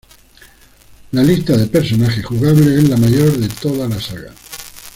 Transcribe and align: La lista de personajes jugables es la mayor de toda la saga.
La 1.11 1.21
lista 1.21 1.55
de 1.55 1.67
personajes 1.67 2.25
jugables 2.25 2.65
es 2.69 2.89
la 2.89 2.97
mayor 2.97 3.37
de 3.37 3.47
toda 3.49 3.87
la 3.87 4.01
saga. 4.01 4.33